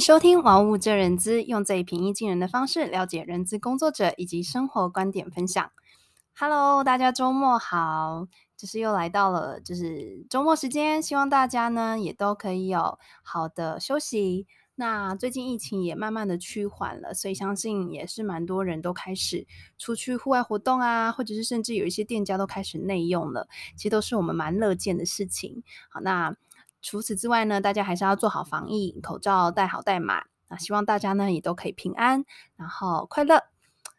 [0.00, 5.70] 收听《玩物这人资》，用最平易近人的方式了解人资工作者以及生活观点分享。
[6.36, 14.46] Hello，大家周末好，就是又来到了就是周末时间，希望大家呢也都可以有好的休息。
[14.76, 19.46] 那最近疫情也慢慢的趋缓了，所以相信也是蛮多人都开始
[19.76, 25.64] 出去户外活动啊，或者是甚至有一些店家都开始内用了，其实都是我们蛮乐见的事情。
[25.90, 26.36] 好，那
[26.80, 30.26] 除此之外呢，大家还是要做好防疫，口罩戴好戴满。
[30.48, 32.24] 那希望大家呢也都可以平安，
[32.56, 33.44] 然后快乐。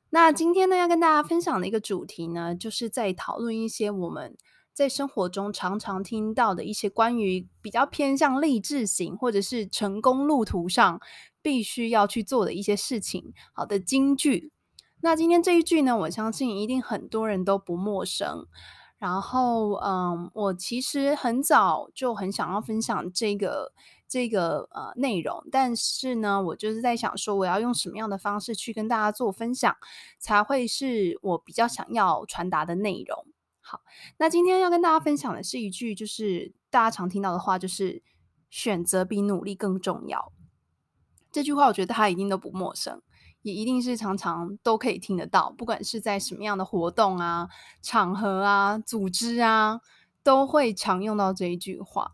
[0.09, 4.37] 那今天呢要跟大家分享的一个主题呢，就是在讨论一些我们。
[4.71, 11.01] 在生活中常常听到的一些关于比较偏向励志型，或者是成功路途上
[11.41, 14.53] 必须要去做的一些事情，好的金句。
[15.01, 18.45] 那今天这一句呢，我相信一定很多人都不陌生。
[18.99, 23.71] 然后，嗯，我其实很早就很想要分享这个
[24.09, 29.73] 这个呃内容，但是呢，我就是在想说，我要用什么样的方式去跟大家做分享，
[30.19, 33.25] 才会是我比较想要传达的内容。
[33.61, 33.81] 好，
[34.17, 38.03] 那今天要跟大家分享的是一句，就是大家常听到的话，就是
[38.49, 40.33] 选择比努力更重要。
[41.31, 43.01] 这句话我觉得大家一定都不陌生，
[43.41, 47.47] 也一定是常常都可以听得到，不管是在什么样的活动啊、
[47.81, 49.79] 场合啊、组织啊，
[50.23, 52.11] 都会常用到这一句话。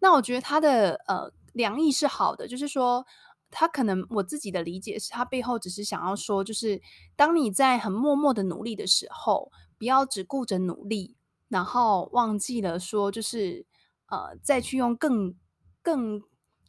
[0.00, 3.04] 那我觉得他的呃良意是好的，就是说，
[3.50, 6.80] 他可能我自己的理解是，他背后只是想要说，就是
[7.16, 9.50] 当你在很默默的努力的时候。
[9.78, 11.14] 不要只顾着努力，
[11.46, 13.64] 然后忘记了说，就是
[14.06, 15.36] 呃，再去用更、
[15.82, 16.20] 更、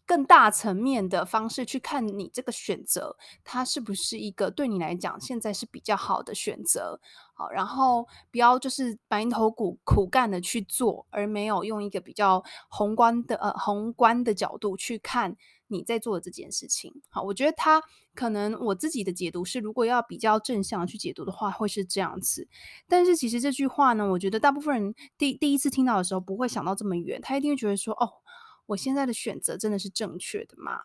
[0.09, 6.99] 更大层面的方式去看你这个选择，它是不是一个对你来讲现在是比较好的选择？
[7.35, 15.37] 好，然后不要就是埋头苦苦干的去做，而没有用一个比较宏观的呃宏观的角度去看。
[15.71, 17.79] 你在做的这件事情，好，我觉得他
[18.15, 22.47] 可能我自己的解读是，如果要比较正向去解读的话，会是这样子。
[22.87, 28.09] 但是其实这句话呢，我觉得大部分人第第一次听到的时候，不会想到这么远，他一定会觉得说，哦，
[28.69, 30.81] 我现在的选择真的是正确的吗？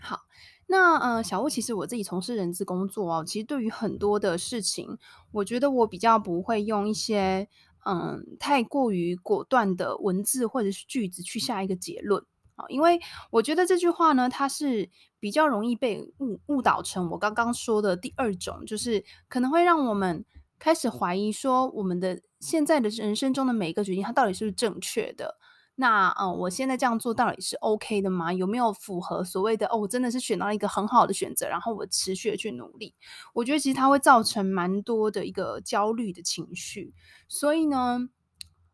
[0.00, 0.20] 好，
[0.66, 4.98] 那呃，小物其实我自己从事人资工作哦，其实对于很多的事情，
[5.32, 7.48] 我觉得我比较不会用一些
[7.84, 12.24] 嗯太过于果断的文字或者是句子去下一个结论
[12.56, 12.64] 啊。
[12.68, 12.98] 因为
[13.30, 14.90] 我觉得这句话呢，它是
[15.20, 20.24] 比较容易被误误导成我刚刚说的第二种，就是可能会让我们
[20.58, 25.38] 开始怀疑说，我们的现在的人生中的每一个决定，它到底是不是正确的？
[25.74, 28.32] 那嗯，我现在这样做到底是 OK 的吗？
[28.32, 32.94] 有没有符合所谓的哦，我真的是选到了一个很好的选择，然后我持续的去努力？
[33.34, 36.94] 我觉得其实它会造成蛮多的一个焦虑的情绪。
[37.28, 38.08] 所以呢，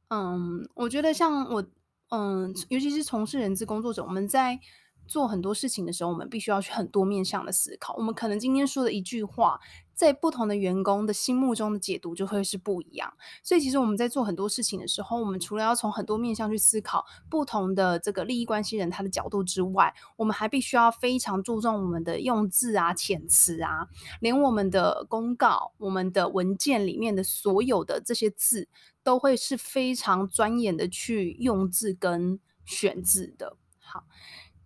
[0.08, 1.64] 嗯，我觉得像我。
[2.10, 4.58] 嗯，尤其是从事人资工作者，我们在
[5.08, 7.94] 做很多事情的时候，我们必须要去很多面向的思考。
[7.96, 9.58] 我们可能今天说的一句话，
[9.94, 13.12] 在不同的员工的心目中的解读就会是不一样。
[13.42, 23.88] 所以，其实我们在做很多事情的时候，我们除了要从很多面向去思考不同的这个利益关系人他的角度之外，我们还必须要非常注重我们的用字啊、遣词啊，
[24.20, 28.68] 连我们的公告、我们的文件里面的所有的这些字。
[29.04, 33.56] 都会是非常专业的去用字跟选字的。
[33.78, 34.04] 好，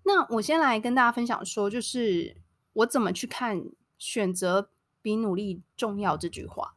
[0.05, 2.37] 那我先来跟大家分享说，就是
[2.73, 3.63] 我怎么去看
[3.99, 4.71] “选择
[5.01, 6.75] 比努力重要”这句话。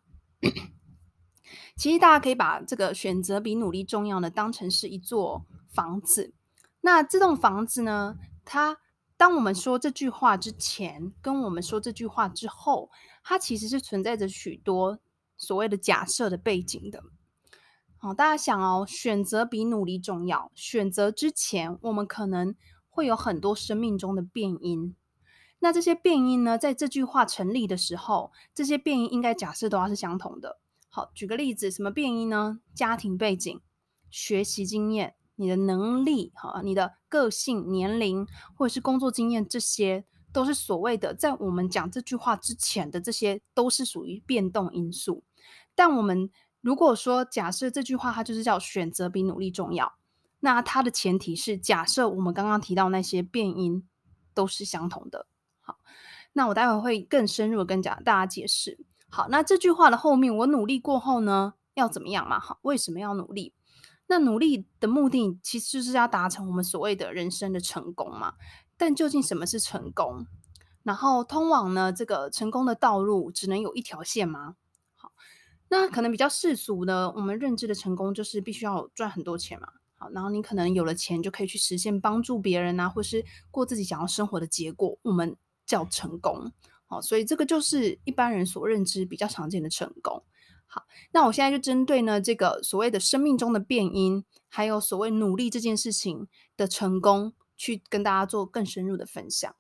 [1.75, 6.33] 其实大家可以把这个“选择比努力重要”呢当成是一座房子。
[6.81, 8.77] 那这栋房子呢，它
[9.17, 12.91] 当我们说这句话之前，跟我们说这句话之后，
[13.23, 14.99] 它其实是存在着许多
[15.35, 17.03] 所谓的假设的背景的。
[17.97, 20.51] 好，大家想哦，选择比努力重要。
[20.53, 22.55] 选择之前，我们可能
[22.95, 24.95] 会有很多生命中的变因。
[25.59, 30.59] 那这些变因呢，在这句话成立的时候，这些变因应该假设都要是相同的。
[30.89, 32.61] 好，举个例子，什么变因呢？
[32.73, 33.59] 家庭背景、
[34.09, 38.25] 学习经验、你的能力、好，你的个性、年龄
[38.55, 45.23] 或者是工作经验，这些都是所谓的，在我们讲这句话之前的这些，都是属于变动因素。
[45.73, 46.29] 但我们
[46.61, 49.93] 如果说假设这句话它就是叫选择比努力重要，
[50.45, 53.83] 那它的前提是假设我们刚刚提到那些变音
[54.35, 55.25] 都是相同的。
[55.59, 55.79] 好，
[56.33, 58.85] 那我待会会更深入的跟讲大家解释。
[59.09, 62.39] 好，那这句话的后面，我努力过后呢，要怎么样嘛？
[62.39, 63.55] 好，为什么要努力？
[64.05, 68.35] 那努力的目的其实就是要达成我们所谓的人生的成功嘛。
[68.77, 70.27] 但究竟什么是成功？
[70.83, 74.57] 然后通往呢这个成功的道路只能有一条线吗？
[74.93, 75.11] 好
[75.69, 79.69] 那可能比较世俗的，我们认知的成功就是必须要赚很多钱嘛。
[80.13, 85.35] 然后你可能有了钱就可以去实现帮助别人啊，或是过自己想要生活的结果，我们
[85.65, 86.51] 叫成功。
[86.85, 90.23] 好，所以这个就是一般人所认知比较常见的成功。
[90.67, 96.27] 好，那我现在就针对呢这个所谓的生命中的变因，还有所谓努力这件事情
[96.57, 99.55] 的成功，去跟大家做更深入的分享。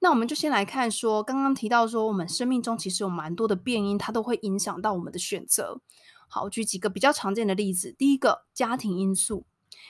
[0.00, 5.80] 那我们就先来看说，刚刚提到说，我们生命中其实有蛮多的变因，它都会影响到我们的选择。
[6.26, 7.94] 好，我举几个比较常见的例子。
[7.98, 9.44] 第一个，家庭因素，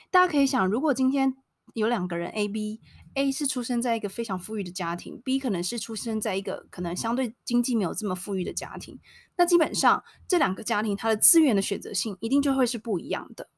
[0.09, 1.35] 大家可以想，如果今天
[1.73, 8.99] 有两个人 A、B，A 是出生在一个非常富裕的家庭，B 可能是出生在一个可能相对经济没有这么富裕的家庭，
[9.37, 13.49] 那基本上这两个家庭它的资源的选择性一定就会是不一样的。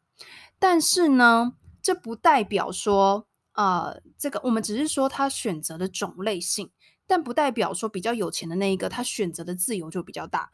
[0.60, 3.28] 但是呢，这不代表说。
[3.56, 6.72] 呃，这个我们只是说他选择的种类性，
[7.06, 10.50] 但不代表说比较有钱的那一个他选择的自由就比较大。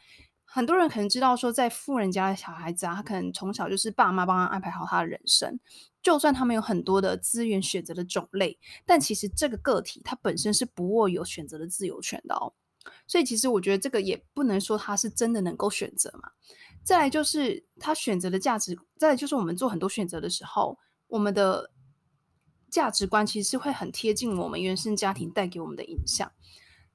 [0.52, 5.60] 很多人可能知道说，在富人家的小孩子啊，他可能从小就是爸妈帮他安排好他的人生，
[6.02, 12.54] 就算他们有很多的资源选择的种类，但其实这个个体他本身是不握有选择的自由权的哦。
[13.08, 16.32] 所以其实我觉得这个也不能说他是真的能够选择嘛。
[16.84, 21.72] 再来就是他选择的价值，再来就是我们做很多选择的时候，我们的。
[22.72, 26.32] 价值观其实是会很贴近我们原生家庭带给我们的影响。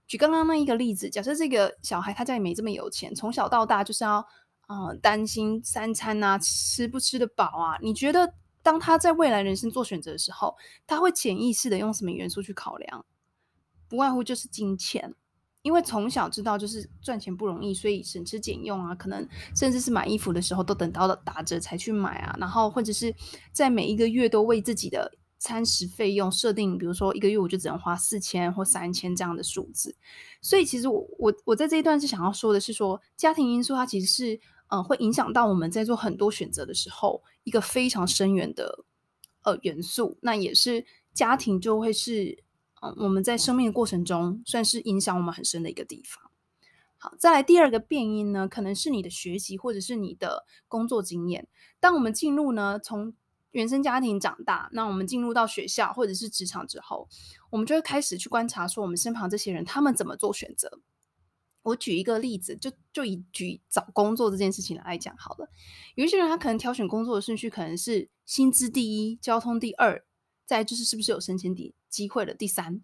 [0.06, 4.24] 举刚刚那一个例子，假设这个小孩他家里没这么有钱，从小到大就是要
[4.68, 7.78] 呃担心三餐啊吃不吃得饱啊。
[7.80, 10.54] 你觉得当他在未来人生做选择的时候，
[10.86, 13.04] 他会潜意识的用什么元素去考量？
[13.88, 15.14] 不外乎就是金钱，
[15.62, 23.14] 因为从小知道就是赚钱不容易，所以省吃俭用啊，可能甚至是买衣服的时候都等到了打折才去买啊，然后或者是
[23.52, 25.10] 在每一个月都为自己的。
[25.44, 29.94] 餐食费用设定，比如说一个月我就只能花四千或三千这样的数字，
[30.40, 34.34] 所以其实我我我在这一段是想要说的是说，家庭因素它其实是
[34.68, 38.86] 嗯、呃、会影响到我们在做很多选择的时候一个非常深远的
[39.42, 42.42] 呃元素，那也是家庭就会是
[42.80, 46.30] 嗯、我们在生命的过程中算是影响我们很深的一个地方。
[46.96, 51.48] 好，再来第二个变因呢，可能是你的学习或者是你的工作经验，
[51.80, 53.14] 当我们进入呢从
[53.54, 57.08] 原生家庭长大，那我们进入到学校或者是职场之后，
[57.50, 60.80] 我们就会开始去观察说，我们身旁这些人他们怎么做选择。
[61.62, 65.48] 我举一个例子，就就以举找工作这件事情来讲好了。
[65.94, 70.04] 有一些人他可能挑选工作的顺序可能是薪资第一，交通第二，
[70.44, 72.82] 再就是是不是有升迁的机会的第三。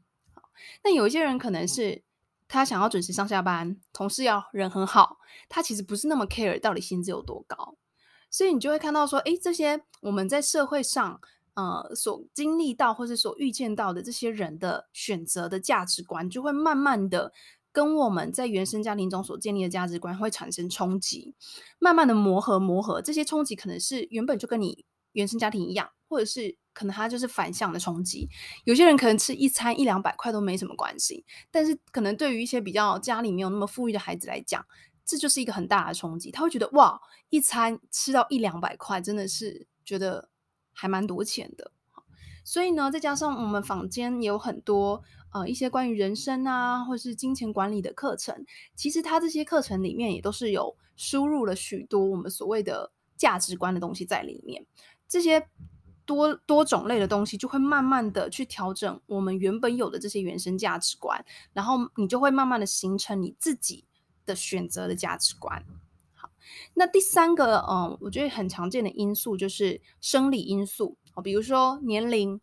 [0.84, 2.04] 那有一些人可能是
[2.46, 5.18] 他想要准时上下班，同事要人很好，
[5.48, 7.76] 他其实不是那么 care 到底薪资有多高。
[8.30, 11.20] 所以你就会看到说，诶，这些我们在社会上，
[11.54, 17.32] 呃，所经历到或者所遇见到的这些人的选择的价值观，就会慢慢的
[17.72, 21.34] 跟我们在原生家庭中所建立的价值观会产生冲击，
[21.78, 23.02] 慢慢的磨合磨合。
[23.02, 28.28] 这些冲击可能是原本就跟你原生家庭一样，或者是可能它就是反向的冲击。
[28.64, 34.64] 有些人可能吃一餐一两百块都没什么关系，但是可能对于一些比较家里没有那么富裕的孩子来讲，
[35.10, 40.28] 这就是一个很大的冲击，他会觉得哇，一餐吃到一两百块，真的是觉得
[40.72, 41.72] 还蛮多钱的。
[42.44, 45.02] 所以呢，再加上我们坊间有很多
[45.32, 54.64] 呃一些关于人生啊，或是金钱管理的课程，其实它这些课程里面也都是有输入了许多我们所谓的价值观的东西在里面。
[55.08, 55.44] 这些
[56.06, 63.84] 多多种类的东西，就会慢慢的去调整我们原本有的这些原生价值观，然后你就会慢慢的形成你自己。
[64.30, 65.64] 的选择的价值观。
[66.14, 66.30] 好，
[66.74, 72.40] 那第三个，嗯，我觉得很常见的因素就是生理因素，比如说年龄。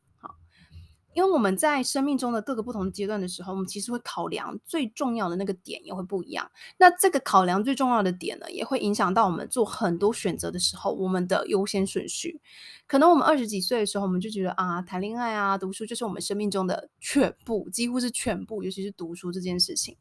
[1.17, 6.47] 因为我们在生命中的各个不同阶段的时候，我们其实会考量最重要的那个点也会不一样。
[6.77, 12.39] 那这个考量最重要的点呢，也会影响到我们做很多选择的时候，我们的优先顺序。
[12.85, 19.97] 可能我们二十几岁的时候，我们就觉得啊，谈恋爱啊，读书就是我们生命中的全部，几乎是全部，尤其是读书这件事情。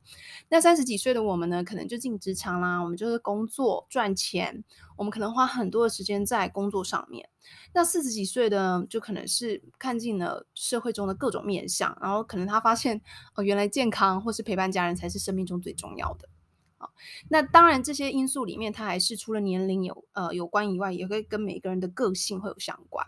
[0.50, 4.62] 那三十几岁的我们呢，可能就进职场啦，我们就是工作赚钱，
[4.98, 7.26] 我们可能花很多的时间在工作上面。
[7.72, 13.00] 那四十几岁的就可能是看尽了社会中的各种面相，然后可能他发现
[13.34, 16.28] 哦，原来健康或是陪伴家人才是生命中最重要的。
[16.78, 16.92] 好，
[17.28, 23.06] 那当然这些因素里面，它还是除了年龄有呃有关以外，也会跟每个人的个性会有相关。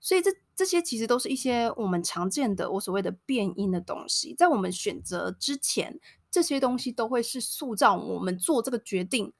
[0.00, 5.98] 所以这这些其实都是一些我们常见的我所谓的变因的东西，在我们选择之前，
[6.30, 9.32] 这些东西都会是塑造我们做这个决定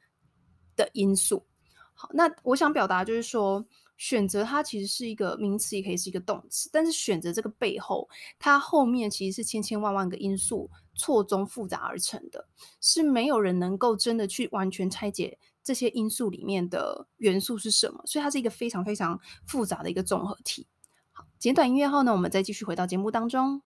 [0.74, 1.46] 的因素。
[1.94, 3.64] 好，那我想表达就是说。
[3.98, 6.70] 选择它其实是一个名词，也可以是一个动词。
[6.72, 12.46] 但是选择这个背后，它后面其实是千千万万个因素错综复杂而成的，
[12.80, 20.66] 是没有人能够真的去完全拆解这些因素里面的元素是什么，所以它是一个非常非常复杂的一个综合体。
[21.12, 23.60] 好，简短音乐后呢，我们再继续回到节目当中。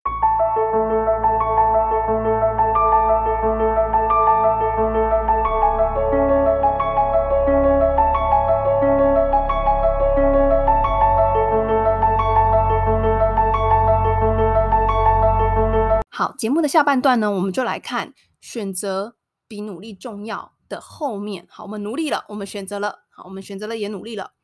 [16.39, 19.17] 节目的下半段呢，我们就来看选择
[19.49, 21.45] 比努力重要的后面。
[21.51, 24.35] 好，我们努力了，我们选择了，好，我们选择了也努力了。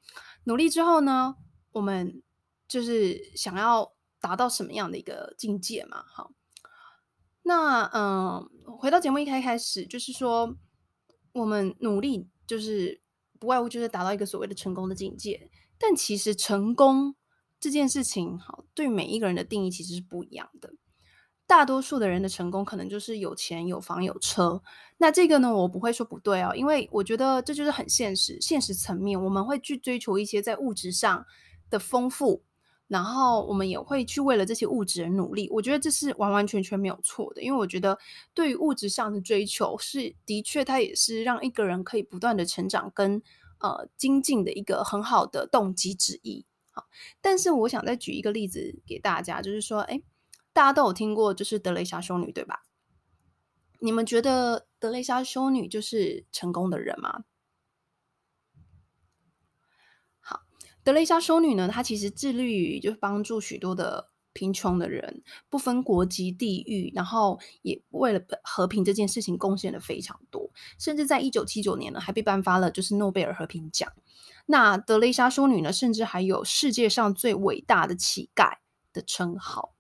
[0.46, 1.36] 努力之后呢，
[1.70, 2.20] 我们
[2.66, 6.02] 就是想要达到什么样的一个境界嘛？
[6.08, 6.32] 好，
[7.44, 10.56] 那嗯，回到节目一开开始，就是说
[11.32, 13.00] 我们努力就是
[13.38, 15.48] 不外乎就是达到一个所谓的成功的境界，
[15.78, 17.14] 但其实成功
[17.60, 20.72] 这件事情，好，对每一个人的定义其实是不一样的。
[21.46, 24.62] 大多数的人的成功可能就是有钱、有房、有车。
[24.96, 31.26] 那这个呢，我不会说不对哦，因为我觉得这就是很现实，现实层面我们会去追求一些在物质上
[31.68, 32.42] 的丰富，
[32.88, 35.48] 然后我们也会去为了这些物质而努力。
[35.50, 37.98] 我觉得这是完完全全没有错的，因为我觉得
[38.32, 43.20] 对于物质上的追求是的确，它也是让一个人可以不断的成长跟
[43.58, 46.46] 呃精进的一个很好的动机之一。
[46.70, 46.86] 好，
[47.20, 50.00] 但是我想再举一个例子给大家，就是说，哎。
[50.54, 52.62] 大家都有听过，就是德蕾莎修女，对吧？
[53.80, 57.24] 你们觉得德蕾莎修女就是成功的人吗？
[60.20, 60.40] 好，
[60.82, 73.92] 德蕾莎修女呢，她其实致力于就是帮助许多的贫穷的人，不分国籍、地域，然后也为了和平这件事情贡献了非常多，甚至在一九七九年呢，还被颁发了就是诺贝尔和平奖。
[74.46, 78.58] 那德蕾莎修女呢，甚至还有世界上最伟大的乞丐
[78.92, 79.73] 的称号。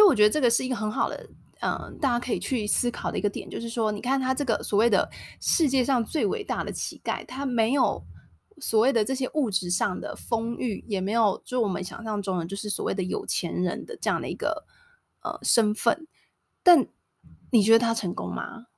[0.00, 1.28] 就我觉得这个是一个很好的，
[1.60, 5.06] 嗯、大家可以去思考的一个点，就是说，你看他这个所谓的
[5.42, 8.02] 世界上最伟大的乞丐，他没有
[8.60, 14.64] 所谓的这些物质上的丰裕，也没有就我们想象中的，就是所谓的有钱人的这样的一个
[15.20, 16.06] 呃身份。
[16.62, 16.86] 但
[17.50, 18.68] 你觉得他成功吗？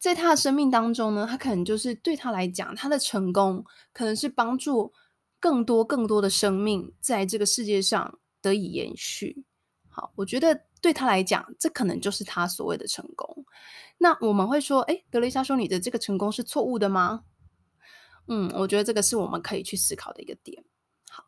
[0.00, 4.92] 在他的生命当中呢，他可能就是对他来讲，他的成功可能是帮助
[5.38, 9.44] 更多更多的生命在这个世界上得以延续。
[10.14, 13.44] 我觉得对他来讲，这可能就是他所谓的成功。
[13.98, 17.24] 那我们会说，诶，德雷莎说你的这个成功是错误的吗？
[18.28, 20.64] 嗯，我觉得这个是我们可以去思考的一个点。
[21.08, 21.24] 好，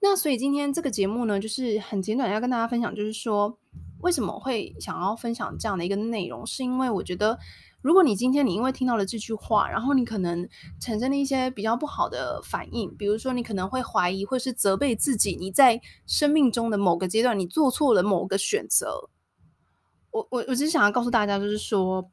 [0.00, 3.58] 那所以今天这个节目呢，就是很简短要跟大家分享，就是说
[4.00, 7.38] 为什么会想要分享这样的一个内容，是因为我觉得。
[7.82, 10.48] 如果你今天你因为听到了这句话，然后你可能
[10.80, 19.08] 产生了一些比较不好的反应，比如说你可能会怀疑或是责备自己，你在生命中的某个阶段你做错了某个选择。
[20.10, 22.10] 我我我只是想要告诉大家，就是说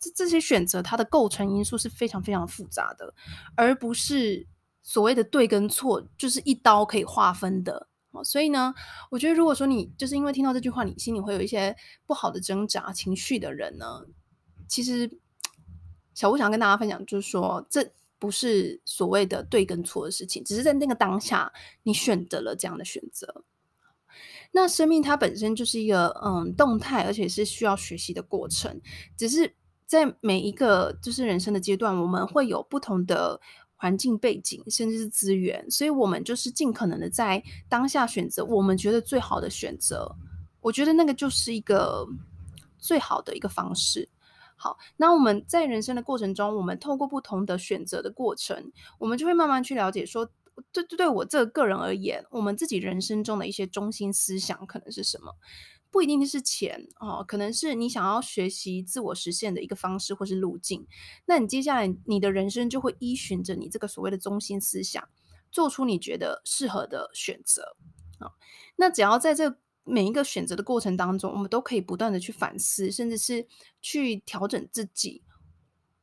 [0.00, 3.14] 这这些选择它的构成因素是非常非常复杂的，
[3.54, 4.46] 而不是
[4.82, 7.86] 所谓的对跟错就是一刀可以划分的。
[8.24, 8.74] 所以呢，
[9.10, 14.04] 我觉得如果说你就是因为听到这句话，你心里会有一些不好的挣扎情绪的人呢。
[14.68, 15.10] 其实，
[16.14, 23.42] 小吴想跟大家分享，就是说，这不是所谓的对跟错的事情，只是在那个当下，你选择了这样的选择。
[24.50, 28.80] 那生命它本身就是一个嗯动态，而且是需要学习的过程。
[29.16, 29.54] 只是
[29.86, 33.40] 在每一个就是人生的阶段，我们会有不同的
[33.76, 40.14] 环境背景，甚至是资源，所以我们就是尽可能的在当下选择我们觉得最好的选择。
[40.60, 42.06] 我觉得那个就是一个
[42.78, 44.08] 最好的一个方式。
[44.58, 50.28] 好，那我们在人生的过程中，我们透过不同的选择的过程，我们就会慢慢去了解说，
[50.72, 55.32] 对对对，我这个个人而言，我们自己人生中的一些中心思想可能是什么？
[55.90, 60.86] 不一定是钱哦，可能是你想要学习自我实现的一个方式或是路径。
[61.24, 65.08] 那你接下来你的人生就会依循着你这个所谓的中心思想，
[65.50, 67.74] 做出你觉得适合的选择
[68.18, 68.32] 啊。
[68.76, 69.56] 那只要在这
[69.88, 73.46] 每一个选择的过程当中，我们都可以不断的去反思，甚至是
[73.80, 75.22] 去调整自己，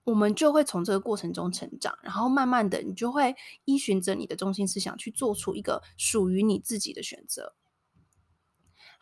[0.04, 7.54] 我们就会从这个过程中成长，然后慢慢的，你就会依循着你的中心思想去做出一个属于你自己的选择。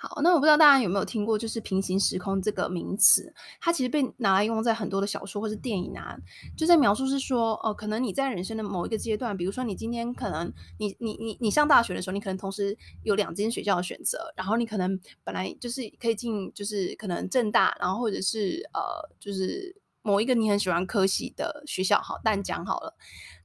[0.05, 6.13] 好，那我不知道大家有没有听过，就是平行时空这个名词，它其实被拿来用在很多的小说或是电影啊，
[6.57, 22.93] 就在描述是说，哦、可能你在人生的某一个阶段，比如说你今天可能你你你你上大学的时候，你可能同时有两间学校的选择，然后你可能本来就是可以进，就是可能政大，然后或者是呃，就是某一个你很喜欢科系的学校，好，淡江好了，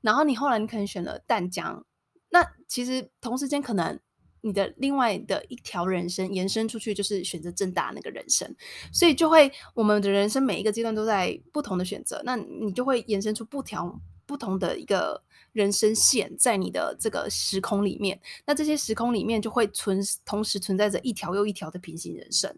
[0.00, 1.86] 然后你后来你可能选了淡江，
[2.30, 4.00] 那其实同时间可能。
[4.40, 8.54] 你的另外的一条人生延伸出去，就是选择正大那个人生，
[8.92, 22.54] 所以就会我们的人生每一个阶段都在不同的选择，那你就会延伸出不条不同的一个人生线在你的这个时空里面，那这些时空里面就会存同时存在着一条又一条的平行人生。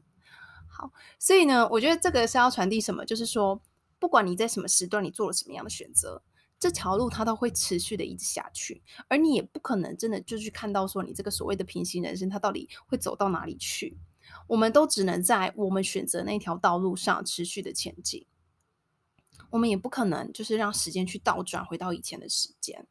[0.66, 3.60] 好，所以呢，我觉得这个是要传递什么，就是说，
[3.98, 6.22] 不管你在什么时段，你做了什么样的选择。
[6.60, 13.96] 这条路它都会持续的一直下去，而你也不可能真的就去看到说你这个所谓的平行人生它到底会走到哪里去。
[14.46, 18.26] 我们都只能在我们选择那条道路上持续的前进，
[19.48, 22.86] 我们也不可能就是让时间去倒转回到以前的时间。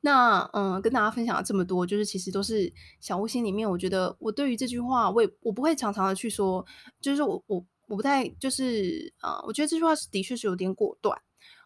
[0.00, 6.64] 那嗯，跟大家分享了这么多，就是其实都是小屋心里面，我觉得我对于这句话，我也我不会常常的去说，
[7.00, 11.18] 就是我我我不太就是啊、呃，我觉得这句话是的确是有点果断。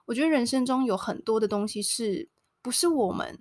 [0.08, 2.26] 我觉得人生中有很多的东西是
[2.62, 3.38] 不是我们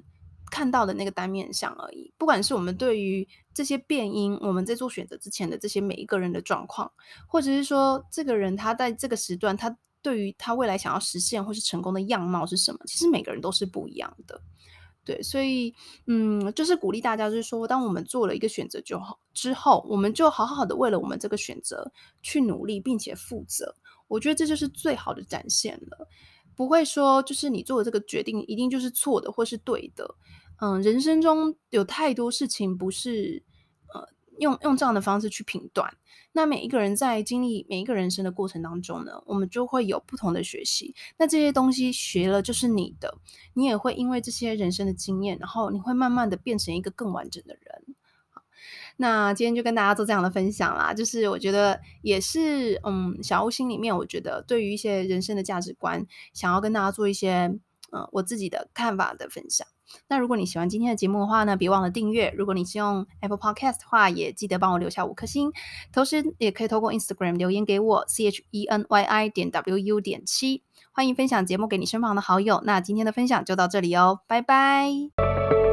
[0.51, 2.11] 看到的那个单面相而已？
[2.17, 6.91] 不管是我们对于这些变因，我们在做选择之前的这些每一个人的状况，
[7.25, 12.79] 或者是说这个人他在这个时段，他对于他未来想要实现或是成功的样貌是什么？
[12.85, 14.41] 其实每个人都是不一样的。
[15.05, 15.73] 对，所以
[16.07, 21.89] 嗯，就是鼓励大家，就是说，当我们做了一个选择就好之后，我们就好好的为了我们这个选择
[22.21, 23.73] 去努力，并且负责。
[24.09, 26.09] 我觉得这就是最好的展现了。
[26.57, 30.15] 不会说，就是你做的这个决定一定就是错的或是对的。
[30.59, 33.43] 嗯，人生中有太多事情不是
[33.93, 34.09] 呃
[34.39, 35.95] 用用这样的方式去评断。
[36.31, 40.95] 那每一个人在经历每一个人生的过程当中呢，我们就会有不同的学习。
[41.17, 43.15] 那这些东西学了就是你的，
[43.53, 47.95] 你也会因为这些人生的经验，然后你会慢慢的变成一个更完整的人。
[48.97, 57.51] 那今天就跟大家做这样的分享啦，就是我觉得也是，嗯，小屋心里面，我觉得对于一些人生的价值观，想要跟大家做一些，
[57.91, 59.67] 嗯，我自己的看法的分享。
[60.09, 62.33] 那如果你喜欢今天的节目的话呢，别忘了订阅。
[62.37, 65.49] 如果你是用 Apple Podcast 的话，也记得帮我留下五颗星。
[65.93, 72.61] 同时，也可以透过 Instagram 留言给我，C H E N Y I 点 W U 点七，欢迎分享节目给你身旁的好友。
[72.65, 75.66] 那今天的分享就到这里哦，拜拜。